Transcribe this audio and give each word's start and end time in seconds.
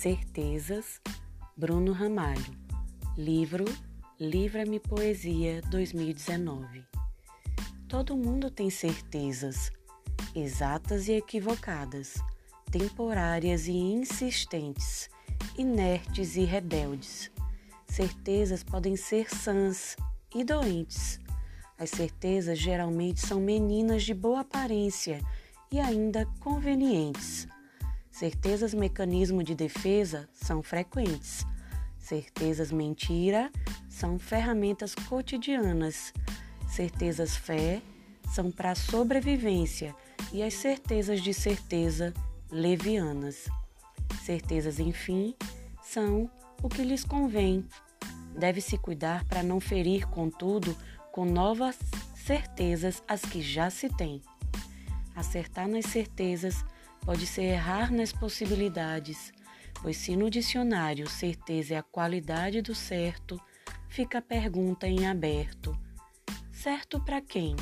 Certezas, 0.00 0.98
Bruno 1.54 1.92
Ramalho. 1.92 2.56
Livro 3.18 3.66
Livra-me 4.18 4.80
Poesia 4.80 5.60
2019. 5.68 6.86
Todo 7.86 8.16
mundo 8.16 8.50
tem 8.50 8.70
certezas, 8.70 9.70
exatas 10.34 11.06
e 11.06 11.12
equivocadas, 11.12 12.14
temporárias 12.72 13.66
e 13.66 13.72
insistentes, 13.72 15.10
inertes 15.58 16.34
e 16.34 16.44
rebeldes. 16.44 17.30
Certezas 17.86 18.62
podem 18.64 18.96
ser 18.96 19.28
sãs 19.28 19.96
e 20.34 20.42
doentes. 20.42 21.20
As 21.76 21.90
certezas 21.90 22.58
geralmente 22.58 23.20
são 23.20 23.38
meninas 23.38 24.02
de 24.02 24.14
boa 24.14 24.40
aparência 24.40 25.20
e 25.70 25.78
ainda 25.78 26.24
convenientes. 26.40 27.46
Certezas 28.20 28.74
mecanismo 28.74 29.42
de 29.42 29.54
defesa 29.54 30.28
são 30.34 30.62
frequentes. 30.62 31.46
Certezas 31.98 32.70
mentira 32.70 33.50
são 33.88 34.18
ferramentas 34.18 34.94
cotidianas. 34.94 36.12
Certezas 36.68 37.34
fé 37.34 37.80
são 38.30 38.50
para 38.50 38.74
sobrevivência 38.74 39.96
e 40.34 40.42
as 40.42 40.52
certezas 40.52 41.22
de 41.22 41.32
certeza 41.32 42.12
levianas. 42.50 43.48
Certezas, 44.22 44.78
enfim, 44.78 45.34
são 45.82 46.30
o 46.62 46.68
que 46.68 46.84
lhes 46.84 47.02
convém. 47.02 47.66
Deve-se 48.38 48.76
cuidar 48.76 49.24
para 49.24 49.42
não 49.42 49.58
ferir, 49.58 50.06
contudo, 50.06 50.76
com 51.10 51.24
novas 51.24 51.78
certezas 52.14 53.02
as 53.08 53.22
que 53.22 53.40
já 53.40 53.70
se 53.70 53.88
tem. 53.88 54.20
Acertar 55.16 55.66
nas 55.66 55.86
certezas 55.86 56.62
pode 57.04 57.26
ser 57.26 57.42
errar 57.42 57.92
nas 57.92 58.12
possibilidades, 58.12 59.32
pois 59.82 59.96
se 59.96 60.16
no 60.16 60.30
dicionário 60.30 61.08
certeza 61.08 61.74
é 61.74 61.78
a 61.78 61.82
qualidade 61.82 62.62
do 62.62 62.74
certo, 62.74 63.40
fica 63.88 64.18
a 64.18 64.22
pergunta 64.22 64.86
em 64.86 65.06
aberto: 65.06 65.76
certo 66.52 67.00
para 67.00 67.20
quem? 67.20 67.56